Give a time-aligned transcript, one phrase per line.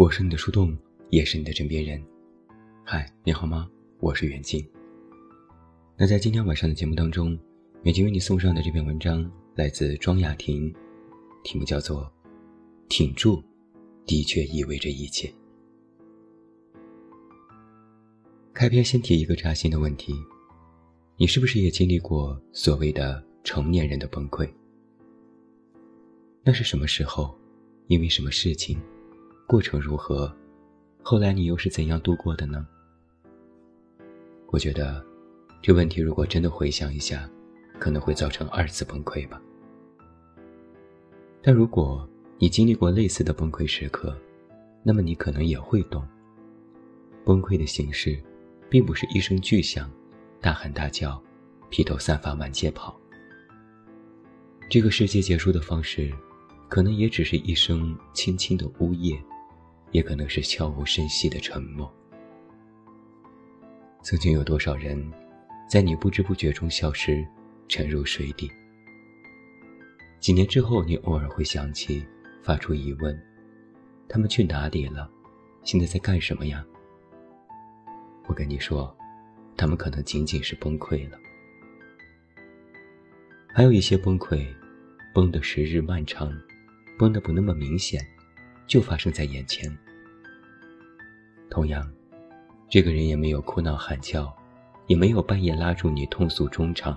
[0.00, 0.74] 我是你的树洞，
[1.10, 2.02] 也是你的枕边人。
[2.86, 3.70] 嗨，你好吗？
[3.98, 4.66] 我是袁静。
[5.94, 7.38] 那在今天晚上的节目当中，
[7.82, 10.74] 远近为你送上的这篇文章来自庄雅婷，
[11.44, 12.04] 题目叫做
[12.88, 13.36] 《挺住》，
[14.06, 15.30] 的确意味着一切。
[18.54, 20.14] 开篇先提一个扎心的问题：
[21.18, 24.48] 你是不是也经历过所谓的成年人的崩溃？
[26.42, 27.38] 那是什么时候？
[27.88, 28.80] 因为什么事情？
[29.50, 30.32] 过程如何？
[31.02, 32.64] 后来你又是怎样度过的呢？
[34.46, 35.04] 我觉得，
[35.60, 37.28] 这问题如果真的回想一下，
[37.76, 39.42] 可能会造成二次崩溃吧。
[41.42, 44.16] 但如果你经历过类似的崩溃时刻，
[44.84, 46.06] 那么你可能也会懂，
[47.24, 48.22] 崩溃的形式，
[48.68, 49.90] 并不是一声巨响，
[50.40, 51.20] 大喊大叫，
[51.70, 52.96] 披头散发满街跑。
[54.68, 56.14] 这个世界结束的方式，
[56.68, 59.20] 可能也只是一声轻轻的呜咽。
[59.90, 61.92] 也可能是悄无声息的沉默。
[64.02, 65.12] 曾经有多少人，
[65.68, 67.26] 在你不知不觉中消失，
[67.68, 68.50] 沉入水底？
[70.18, 72.04] 几年之后，你偶尔会想起，
[72.42, 73.18] 发出疑问：
[74.08, 75.10] 他们去哪里了？
[75.62, 76.64] 现在在干什么呀？
[78.26, 78.96] 我跟你说，
[79.56, 81.18] 他们可能仅仅是崩溃了。
[83.52, 84.46] 还有一些崩溃，
[85.12, 86.32] 崩的时日漫长，
[86.98, 88.00] 崩的不那么明显。
[88.70, 89.68] 就发生在眼前。
[91.50, 91.92] 同样，
[92.68, 94.32] 这个人也没有哭闹喊叫，
[94.86, 96.96] 也没有半夜拉住你痛诉衷肠。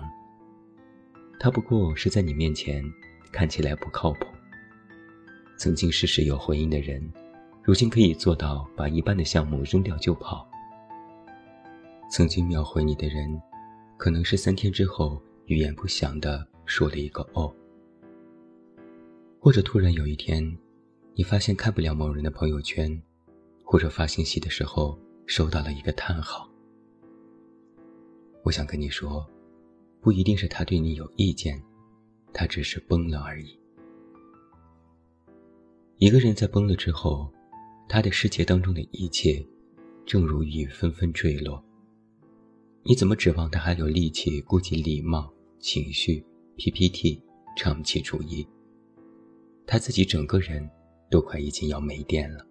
[1.40, 2.86] 他不过是在你面前
[3.32, 4.28] 看起来不靠谱。
[5.58, 7.12] 曾经事事有回应的人，
[7.64, 10.48] 如今可以做到把一半的项目扔掉就跑。
[12.08, 13.42] 曾经秒回你的人，
[13.98, 17.52] 可能是三天之后语言不详的说了一个“哦”，
[19.42, 20.56] 或者突然有一天。
[21.16, 23.00] 你发现看不了某人的朋友圈，
[23.64, 26.50] 或者发信息的时候收到了一个叹号。
[28.42, 29.24] 我想跟你说，
[30.02, 31.62] 不一定是他对你有意见，
[32.34, 33.56] 他只是崩了而已。
[35.98, 37.32] 一个人在崩了之后，
[37.88, 39.46] 他的世界当中的一切，
[40.08, 41.64] 正如雨纷纷坠落。
[42.82, 46.26] 你怎么指望他还有力气顾及礼貌、情绪、
[46.58, 47.22] PPT、
[47.56, 48.46] 唱不起主意？
[49.68, 50.68] 他自己整个人。
[51.14, 52.44] 都快已经要没电了。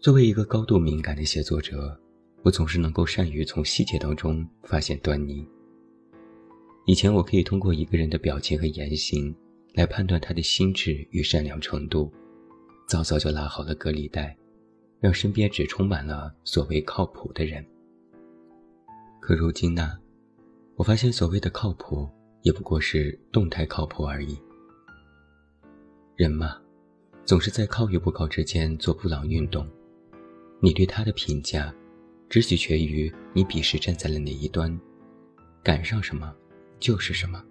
[0.00, 1.96] 作为一个高度敏感的写作者，
[2.42, 5.48] 我总是能够善于从细节当中发现端倪。
[6.86, 9.32] 以前我可以通过一个人的表情和言行
[9.74, 12.12] 来判断他的心智与善良程度，
[12.88, 14.36] 早早就拉好了隔离带，
[14.98, 17.64] 让身边只充满了所谓靠谱的人。
[19.20, 20.00] 可如今呢，
[20.74, 22.10] 我发现所谓的靠谱
[22.42, 24.36] 也不过是动态靠谱而已。
[26.16, 26.56] 人嘛，
[27.24, 29.68] 总是在靠与不靠之间做布朗运动。
[30.60, 31.74] 你对他的评价，
[32.28, 34.80] 只取决于你彼时站在了哪一端，
[35.60, 36.32] 赶上什么
[36.78, 37.44] 就是什么。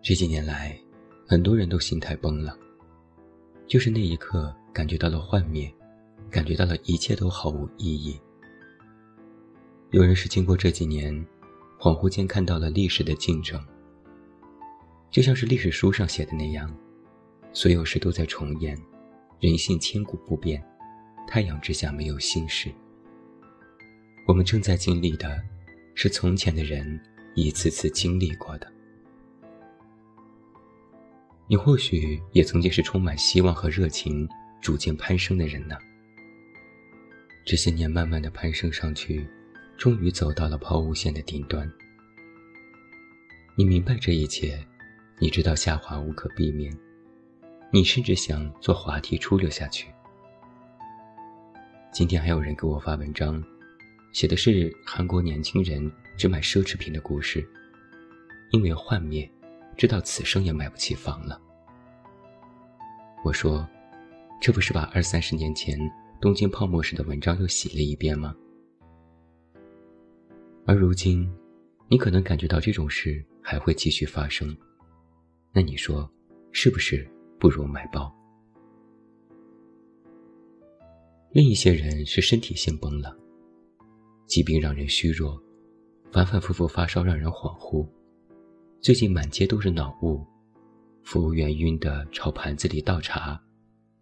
[0.00, 0.78] 这几年来，
[1.26, 2.56] 很多人都心态崩了，
[3.66, 5.68] 就是那一刻感觉到了幻灭，
[6.30, 8.16] 感觉到了一切都毫无意义。
[9.90, 11.12] 有人是经过这几年，
[11.80, 13.60] 恍惚间看到了历史的进程。
[15.10, 16.70] 就像是历史书上写的那样，
[17.52, 18.76] 所有事都在重演，
[19.40, 20.62] 人性千古不变，
[21.26, 22.70] 太阳之下没有新事。
[24.26, 25.42] 我们正在经历的，
[25.94, 27.00] 是从前的人
[27.34, 28.70] 一次次经历过的。
[31.48, 34.28] 你或许也曾经是充满希望和热情、
[34.60, 35.78] 逐渐攀升的人呢。
[37.46, 39.26] 这些年慢慢的攀升上去，
[39.78, 41.70] 终于走到了抛物线的顶端。
[43.56, 44.58] 你明白这一切。
[45.18, 46.70] 你知道下滑无可避免，
[47.72, 49.88] 你甚至想坐滑梯出溜下去。
[51.90, 53.42] 今天还有人给我发文章，
[54.12, 57.48] 写的是韩国年轻人只买奢侈品的故事，
[58.50, 59.26] 因为幻灭，
[59.74, 61.40] 知道此生也买不起房了。
[63.24, 63.66] 我说，
[64.38, 65.78] 这不是把二三十年前
[66.20, 68.36] 东京泡沫时的文章又洗了一遍吗？
[70.66, 71.26] 而如今，
[71.88, 74.54] 你可能感觉到这种事还会继续发生。
[75.56, 76.06] 那你说，
[76.52, 77.10] 是不是
[77.40, 78.14] 不如买包？
[81.30, 83.16] 另一些人是身体先崩了，
[84.26, 85.42] 疾病让人虚弱，
[86.12, 87.88] 反反复复发烧让人恍惚，
[88.82, 90.22] 最近满街都是脑雾，
[91.02, 93.42] 服务员晕的朝盘子里倒茶，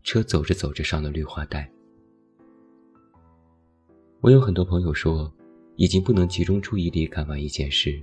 [0.02, 1.70] 车走着走着上了绿化带。
[4.20, 5.32] 我有很多朋友说，
[5.76, 8.02] 已经不能集中注意力干完一件事，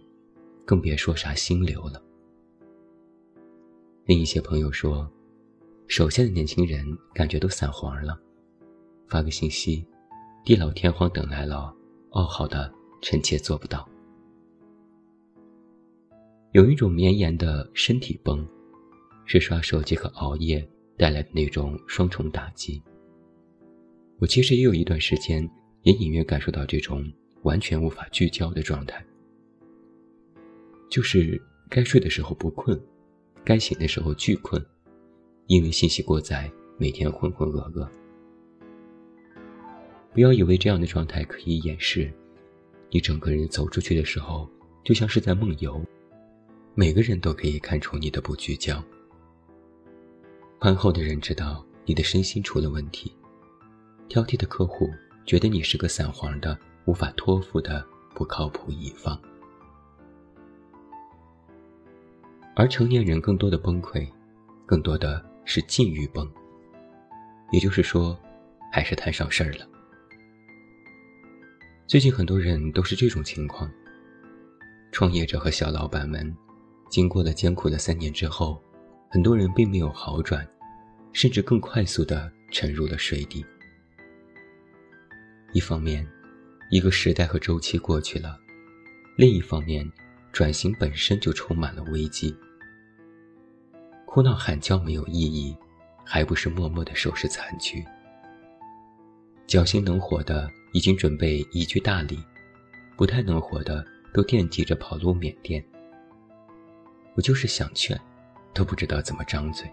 [0.63, 2.01] 更别说啥心流了。
[4.12, 5.10] 另一些朋友说，
[5.88, 8.19] 手下的年轻人感觉都散黄了，
[9.08, 9.88] 发个信息，
[10.44, 11.74] 地老天荒等来了，
[12.10, 12.69] 哦，好的，
[13.02, 13.88] 臣妾做不到。
[16.52, 18.46] 有一种绵延的身体崩，
[19.24, 22.84] 是刷手机和熬夜带来的那种双重打击。
[24.19, 25.50] 我其实也有一段时间，
[25.84, 27.10] 也隐约感受到这种
[27.44, 29.02] 完全无法聚焦的状态，
[30.90, 32.78] 就是该睡的时候不困，
[33.44, 34.64] 该醒的时候巨困，
[35.48, 37.88] 因为信息过载，每天浑浑噩噩。
[40.14, 42.12] 不要以为这样的状态可以掩饰，
[42.90, 44.48] 你整个人走出去的时候，
[44.84, 45.82] 就像是在梦游。
[46.76, 48.82] 每个人都可以看出你的不聚焦。
[50.60, 53.12] 宽厚的人知道你的身心出了问题，
[54.08, 54.90] 挑剔的客户
[55.26, 59.20] 觉得你是个散黄的、无法托付的不靠谱乙方。
[62.62, 64.08] 而成年人更多的崩溃，
[64.68, 66.31] 更多的是禁欲崩。
[67.52, 68.16] 也就是说，
[68.72, 69.68] 还是摊上事儿了。
[71.88, 73.68] 最近很多人都是这种情况，
[74.92, 76.31] 创业者和小老板们。
[76.88, 78.62] 经过了艰苦的三年之后，
[79.10, 80.48] 很多人并没有好转，
[81.14, 83.44] 甚至更快速的沉入了水底。
[85.52, 86.07] 一方面，
[86.69, 88.38] 一个时代和周期过去了；
[89.18, 89.92] 另一方面，
[90.31, 92.38] 转型本身就充满了危机。
[94.13, 95.56] 哭闹喊叫没有意义，
[96.04, 97.81] 还不是默默地收拾残局。
[99.48, 102.19] 侥幸能活的已经准备移居大理，
[102.98, 105.63] 不太能活的都惦记着跑路缅甸。
[107.16, 107.98] 我就是想劝，
[108.54, 109.66] 都不知道怎么张嘴。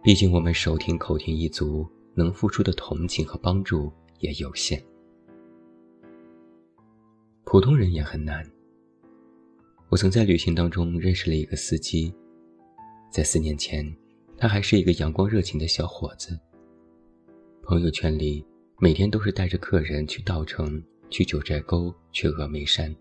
[0.00, 1.84] 毕竟我们手停口停一族，
[2.14, 4.80] 能付出的同情和帮助也有限。
[7.42, 8.48] 普通人也很难。
[9.88, 12.14] 我曾在旅行当中认识了一个司机，
[13.10, 13.84] 在四年前，
[14.36, 16.38] 他还是一个阳光热情的小伙子。
[17.62, 18.44] 朋友圈里
[18.78, 22.94] 每天都是带着客人去稻城、去九寨沟、去峨眉山。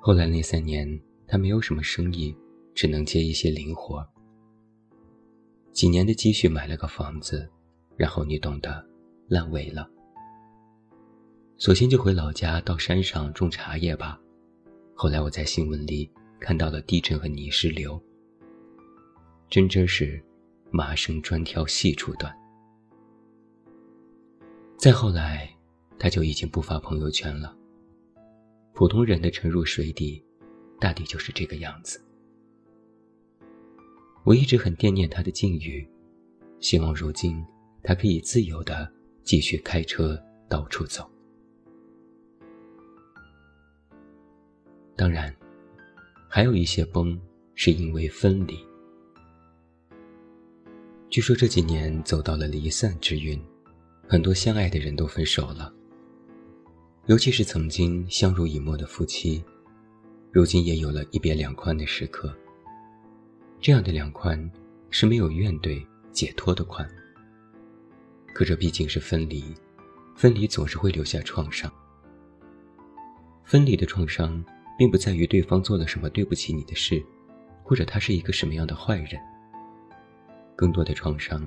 [0.00, 2.34] 后来那三年，他没有什么生意，
[2.74, 4.06] 只能接一些零活。
[5.72, 7.48] 几年的积蓄买了个房子，
[7.96, 8.84] 然后你懂得，
[9.28, 9.88] 烂尾了。
[11.58, 14.20] 索性就回老家到山上种茶叶吧。
[14.94, 18.02] 后来我在新闻里看到了地震和泥石流，
[19.48, 20.22] 真真是
[20.70, 22.34] 麻生专挑细处断。
[24.76, 25.54] 再后来，
[25.98, 27.54] 他就已经不发朋友圈了。
[28.72, 30.24] 普通人的沉入水底，
[30.80, 32.02] 大抵就是这个样子。
[34.24, 35.86] 我一直很惦念他的境遇，
[36.60, 37.44] 希望如今
[37.82, 38.90] 他可以自由的
[39.22, 41.10] 继续开车到处走。
[44.96, 45.34] 当然，
[46.32, 47.20] 还有一些崩
[47.56, 48.56] 是因为分离。
[51.10, 53.36] 据说这几年走到了离散之运，
[54.06, 55.74] 很多相爱的人都分手了。
[57.06, 59.42] 尤其是曾经相濡以沫的夫妻，
[60.30, 62.32] 如今也有了一别两宽的时刻。
[63.60, 64.48] 这样的两宽
[64.88, 66.88] 是没有怨怼、解脱的宽。
[68.32, 69.52] 可这毕竟是分离，
[70.14, 71.68] 分离总是会留下创伤。
[73.42, 74.44] 分离的创伤，
[74.80, 77.04] 并不在于对方做了什么对不起你的事，
[77.62, 79.20] 或者他是一个什么样的坏人。
[80.56, 81.46] 更多的创伤，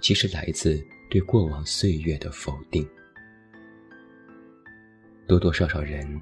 [0.00, 2.88] 其实来自对过往岁月的否定。
[5.28, 6.18] 多多少少人，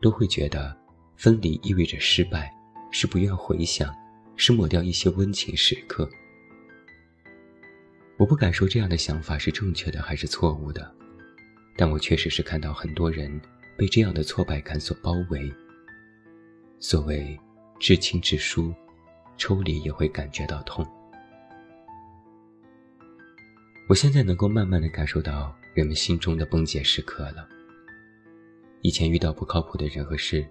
[0.00, 0.76] 都会觉得，
[1.14, 2.52] 分离意味着失败，
[2.90, 3.94] 是不愿回想，
[4.34, 6.10] 是抹掉一些温情时刻。
[8.16, 10.92] 我不敢说这样的想法是正确的还是错误的，
[11.76, 13.40] 但我确实是看到很多人
[13.76, 15.48] 被这样的挫败感所包围。
[16.82, 17.38] 所谓
[17.78, 18.74] 至亲至疏，
[19.36, 20.84] 抽离也会感觉到痛。
[23.88, 27.48] 我现在能够慢慢的感受到人们心中的崩解时刻了。
[28.80, 30.44] 以前遇到不靠谱的人和事，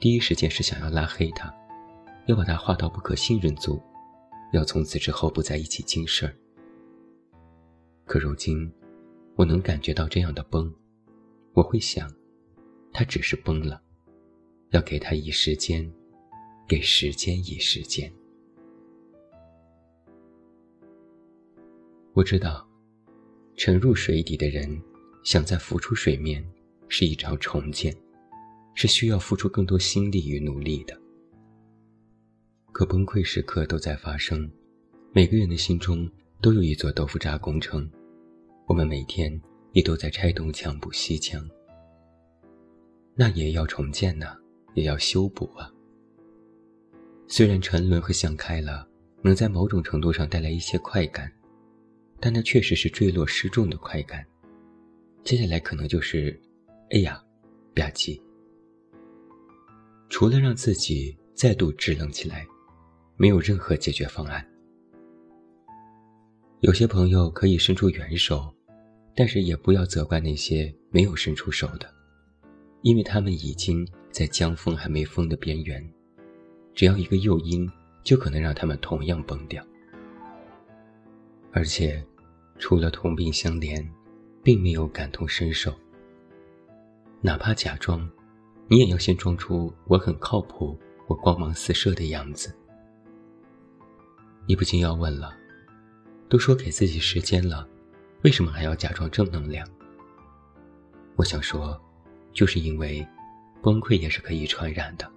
[0.00, 1.54] 第一时间是想要拉黑他，
[2.24, 3.78] 要把他划到不可信任组，
[4.54, 6.34] 要从此之后不在一起经事儿。
[8.06, 8.72] 可如今，
[9.34, 10.74] 我能感觉到这样的崩，
[11.52, 12.10] 我会想，
[12.94, 13.82] 他只是崩了，
[14.70, 15.90] 要给他以时间，
[16.68, 18.12] 给时间以时间。
[22.12, 22.66] 我知道，
[23.56, 24.80] 沉入水底的人，
[25.24, 26.44] 想再浮出水面。
[26.88, 27.92] 是一场重建，
[28.74, 30.96] 是需要付出更多心力与努力的。
[32.70, 34.48] 可崩溃时刻都在发生，
[35.12, 36.08] 每个人的心中
[36.40, 37.90] 都有一座豆腐渣工程，
[38.68, 39.42] 我们每天
[39.72, 41.44] 也都在拆东墙补西墙。
[43.16, 44.38] 那也要重建呐，
[44.76, 45.72] 也要修补啊。
[47.26, 48.86] 虽然沉沦和想开了，
[49.22, 51.32] 能在某种程度上带来一些快感，
[52.20, 54.24] 但那确实是坠落失重的快感。
[55.24, 56.38] 接下来可能就是，
[56.90, 57.20] 哎呀，
[57.74, 58.20] 吧唧。
[60.08, 62.46] 除了让自己再度支棱起来，
[63.16, 64.46] 没有任何解决方案。
[66.60, 68.54] 有些朋友可以伸出援手，
[69.16, 71.92] 但是也不要责怪那些没有伸出手的，
[72.82, 75.86] 因为他们已经在将封还没封的边缘，
[76.74, 77.70] 只要一个诱因。
[78.02, 79.60] 就可能让他们同样崩掉，
[81.52, 82.00] 而且，
[82.56, 83.84] 除了同病相怜，
[84.44, 85.74] 并没有感同身受。
[87.20, 88.08] 哪怕假装，
[88.68, 92.54] 你也要先装出我很靠谱、我光芒四射的样子。
[94.46, 95.36] 你不禁要问了：
[96.28, 97.68] 都说给自己时间了，
[98.22, 99.68] 为什么还要假装正能量？
[101.16, 101.76] 我想说，
[102.32, 103.04] 就是因为，
[103.66, 105.10] 崩溃也是可以传染的。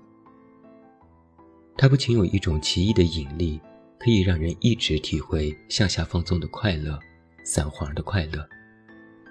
[1.78, 3.62] 它不仅有一种奇异的引力，
[4.00, 6.98] 可以让人一直体会向下放纵的快乐、
[7.44, 8.50] 散黄的快乐，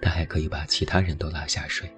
[0.01, 1.91] 它还可以把其他人都拉下水。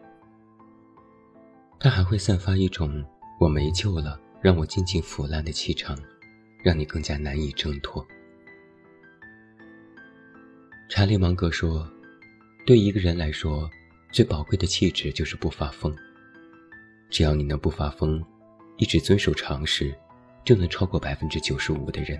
[1.78, 3.04] 它还会散发一种
[3.38, 5.94] “我没救了，让我静静腐烂”的气场，
[6.64, 8.02] 让你更加难以挣脱。
[10.88, 11.86] 查理芒格说
[12.64, 13.68] ：“对一个人来说，
[14.10, 15.94] 最宝贵的气质就是不发疯。
[17.10, 18.24] 只要你能不发疯，
[18.76, 19.94] 一直遵守常识。”
[20.42, 22.18] 就能超过百分之九十五的人。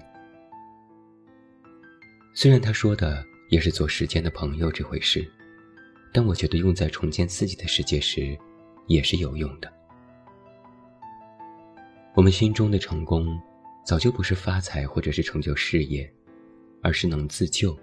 [2.35, 5.27] 虽然他说的也是做时间的朋友这回事，
[6.13, 8.39] 但我觉得用在重建自己的世界时，
[8.87, 9.73] 也是有用的。
[12.15, 13.41] 我们心中的成功，
[13.87, 16.09] 早就不是发财或者是成就事业，
[16.83, 17.77] 而是能自救，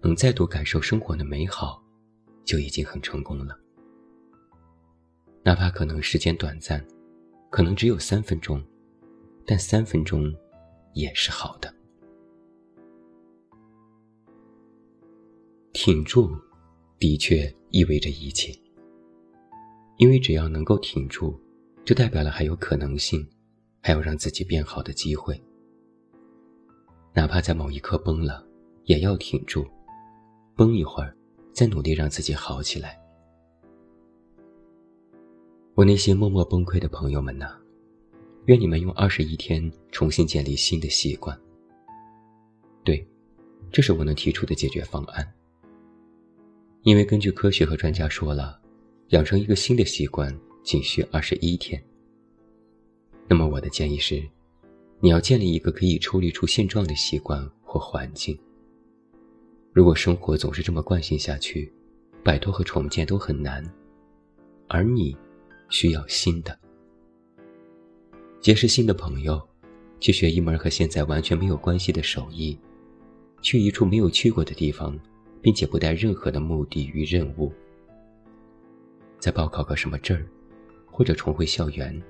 [0.00, 1.80] 能再度感受生活的美好，
[2.44, 3.56] 就已经很成功了。
[5.42, 6.84] 哪怕可能时间短暂，
[7.50, 8.62] 可能只有三分钟。
[9.46, 10.32] 但三分钟
[10.92, 11.74] 也是好的。
[15.72, 16.30] 挺住，
[16.98, 18.54] 的确意味着一切。
[19.96, 21.36] 因为只要能够挺住，
[21.84, 23.28] 就代表了还有可能性，
[23.80, 25.42] 还有让自己变好的机会。
[27.12, 28.46] 哪怕在某一刻崩了，
[28.84, 29.66] 也要挺住，
[30.54, 31.16] 崩一会儿，
[31.52, 32.99] 再努力让自己好起来。
[35.74, 37.46] 我那些默默崩溃的朋友们呢？
[38.46, 41.38] 愿你们用二十一天重新建立新的习惯。
[42.82, 43.06] 对，
[43.70, 45.26] 这是我能提出的解决方案。
[46.82, 48.60] 因为根据科学和专家说了，
[49.10, 51.80] 养成一个新的习惯仅需二十一天。
[53.28, 54.22] 那么我的建议是，
[54.98, 58.36] 你要建立一个可以抽离出现状的习惯或环境。
[59.72, 61.72] 如果生活总是这么惯性下去，
[62.24, 63.64] 摆脱和重建都很难，
[64.66, 65.16] 而你
[65.70, 66.56] 需要新的。
[68.40, 69.40] 结识新的朋友，
[69.98, 72.58] 去学一门和现在完全没有关系的手艺，
[73.40, 74.98] 去一处没有去过的地方，
[75.40, 77.52] 并且不带任何的目的与任务。
[79.18, 80.26] 再报考个什么证儿，
[80.90, 82.02] 或者重回校园，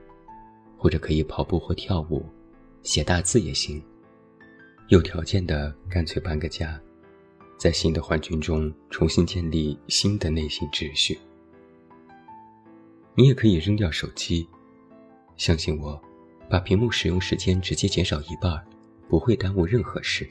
[0.76, 2.24] 或者可以跑步或跳舞，
[2.82, 3.82] 写大字也行。
[4.88, 6.80] 有条件的，干脆搬个家，
[7.58, 11.18] 在新的环境中重新建立新的内心秩序。
[13.14, 14.46] 你也可以扔掉手机，
[15.36, 16.00] 相信我。
[16.48, 18.60] 把屏幕使用时间直接减少一半，
[19.08, 20.28] 不会耽误任何事。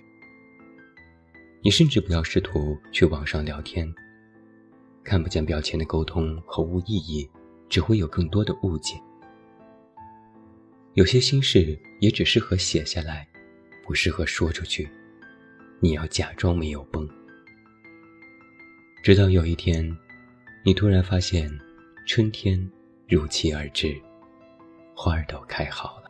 [1.62, 3.90] 你甚至不要试图去网上聊天，
[5.02, 7.30] 看不见表情的沟通毫无意义，
[7.70, 9.00] 只会有更多的误解。
[10.96, 13.26] 有些心事也只适合写下来，
[13.86, 14.90] 不适合说出去。
[15.80, 17.08] 你要假装没有崩，
[19.02, 19.90] 直到有一天，
[20.66, 21.50] 你突然发现，
[22.10, 22.60] 春天
[23.08, 23.96] 如期而至，
[24.96, 26.10] 花儿都开好了。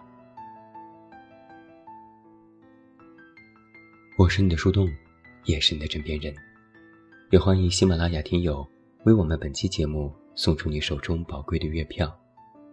[4.17, 4.87] 我是你的树洞，
[5.43, 6.33] 也是你的枕边人，
[7.31, 8.65] 也欢迎喜马拉雅听友
[9.03, 12.09] 为我们本期节目送出你手中宝贵的月票，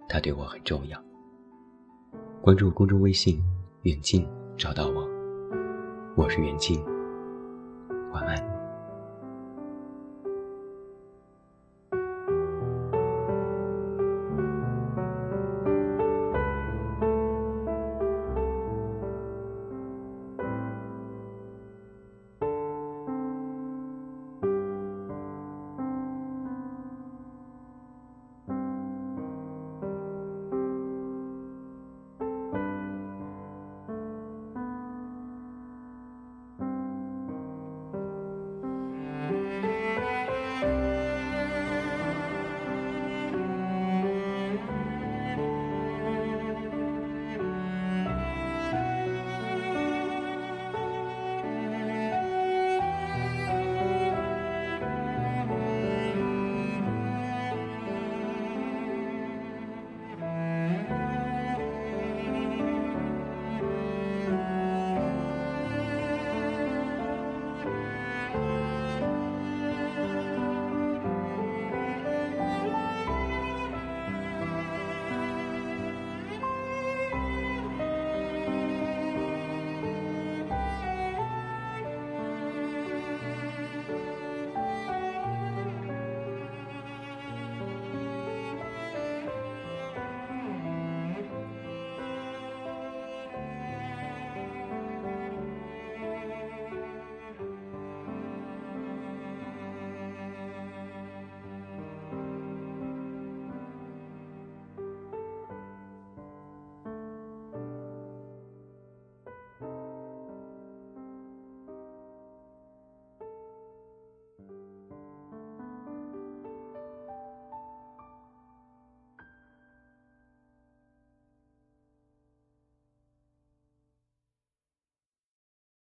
[0.09, 1.04] 它对我很重要。
[2.40, 3.42] 关注公众微信
[3.83, 4.25] “远近”，
[4.56, 5.04] 找到我，
[6.16, 6.80] 我是远近，
[8.12, 8.55] 晚安。